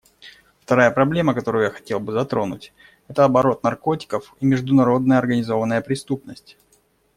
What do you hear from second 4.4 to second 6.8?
международная организованная преступность.